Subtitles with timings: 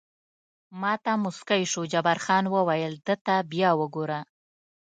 [0.81, 4.19] ما ته موسکی شو، جبار خان وویل: ده ته بیا وګوره.